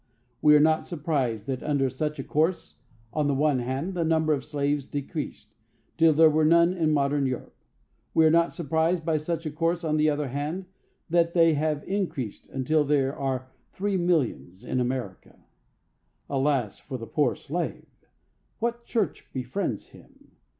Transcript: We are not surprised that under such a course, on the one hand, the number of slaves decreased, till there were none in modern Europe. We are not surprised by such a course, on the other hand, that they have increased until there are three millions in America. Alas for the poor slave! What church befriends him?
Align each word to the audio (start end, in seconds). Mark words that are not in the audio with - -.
We 0.41 0.55
are 0.55 0.59
not 0.59 0.87
surprised 0.87 1.45
that 1.45 1.61
under 1.61 1.87
such 1.87 2.17
a 2.17 2.23
course, 2.23 2.79
on 3.13 3.27
the 3.27 3.35
one 3.35 3.59
hand, 3.59 3.93
the 3.93 4.03
number 4.03 4.33
of 4.33 4.43
slaves 4.43 4.83
decreased, 4.83 5.53
till 5.95 6.11
there 6.11 6.27
were 6.31 6.43
none 6.43 6.73
in 6.73 6.91
modern 6.91 7.27
Europe. 7.27 7.55
We 8.15 8.25
are 8.25 8.31
not 8.31 8.51
surprised 8.51 9.05
by 9.05 9.17
such 9.17 9.45
a 9.45 9.51
course, 9.51 9.83
on 9.83 9.97
the 9.97 10.09
other 10.09 10.29
hand, 10.29 10.65
that 11.11 11.35
they 11.35 11.53
have 11.53 11.83
increased 11.83 12.49
until 12.49 12.83
there 12.83 13.15
are 13.15 13.51
three 13.73 13.95
millions 13.95 14.65
in 14.65 14.79
America. 14.79 15.45
Alas 16.27 16.79
for 16.79 16.97
the 16.97 17.05
poor 17.05 17.35
slave! 17.35 17.85
What 18.57 18.85
church 18.85 19.31
befriends 19.31 19.89
him? 19.89 20.31